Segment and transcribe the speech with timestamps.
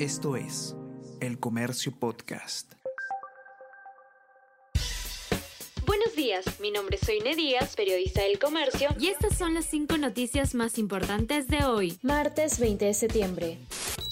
[0.00, 0.74] Esto es
[1.20, 2.72] El Comercio Podcast.
[5.86, 9.96] Buenos días, mi nombre es Soine Díaz, periodista del Comercio, y estas son las cinco
[9.96, 13.58] noticias más importantes de hoy, martes 20 de septiembre.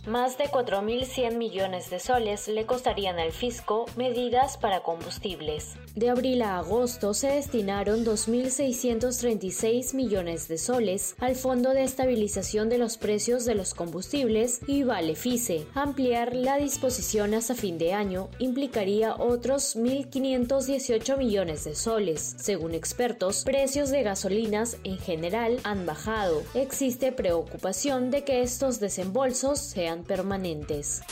[0.07, 5.77] Más de 4.100 millones de soles le costarían al fisco medidas para combustibles.
[5.95, 12.79] De abril a agosto se destinaron 2.636 millones de soles al Fondo de Estabilización de
[12.79, 15.69] los Precios de los Combustibles y Vale FICE.
[15.75, 22.34] Ampliar la disposición hasta fin de año implicaría otros 1.518 millones de soles.
[22.39, 26.42] Según expertos, precios de gasolinas en general han bajado.
[26.55, 31.02] Existe preocupación de que estos desembolsos sean permanentes.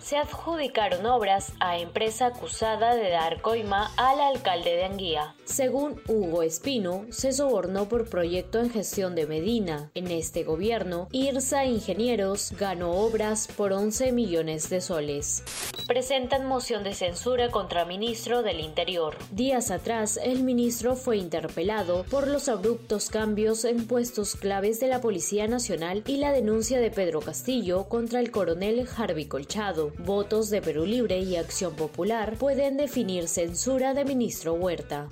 [0.00, 5.34] Se adjudicaron obras a empresa acusada de dar coima al alcalde de Anguía.
[5.44, 9.90] Según Hugo Espino, se sobornó por proyecto en gestión de Medina.
[9.94, 15.42] En este gobierno, Irsa Ingenieros ganó obras por 11 millones de soles.
[15.86, 19.16] Presentan moción de censura contra ministro del Interior.
[19.32, 25.00] Días atrás, el ministro fue interpelado por los abruptos cambios en puestos claves de la
[25.00, 29.92] Policía Nacional y la denuncia de Pedro Castillo contra el coronel Harvey Colchado.
[30.04, 35.08] Votos de Perú Libre y Acción Popular pueden definir censura de ministro Huerta.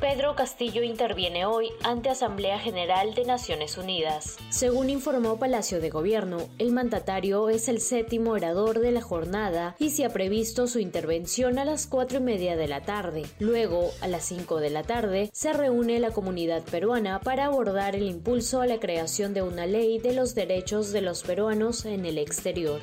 [0.00, 4.36] Pedro Castillo interviene hoy ante Asamblea General de Naciones Unidas.
[4.50, 9.90] Según informó Palacio de Gobierno, el mandatario es el séptimo orador de la jornada y
[9.90, 13.22] se ha previsto su intervención a las cuatro y media de la tarde.
[13.38, 18.08] Luego, a las cinco de la tarde, se reúne la comunidad peruana para abordar el
[18.08, 22.18] impulso a la creación de una ley de los derechos de los peruanos en el
[22.18, 22.80] exterior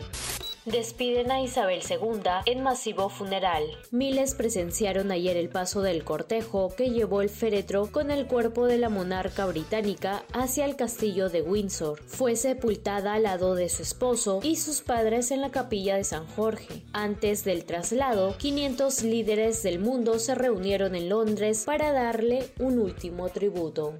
[0.69, 3.63] despiden a Isabel II en masivo funeral.
[3.91, 8.77] Miles presenciaron ayer el paso del cortejo que llevó el féretro con el cuerpo de
[8.77, 12.01] la monarca británica hacia el castillo de Windsor.
[12.05, 16.25] Fue sepultada al lado de su esposo y sus padres en la capilla de San
[16.27, 16.83] Jorge.
[16.93, 23.29] Antes del traslado, 500 líderes del mundo se reunieron en Londres para darle un último
[23.29, 23.97] tributo.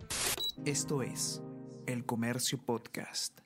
[0.65, 1.41] Esto es
[1.87, 3.39] El Comercio Podcast.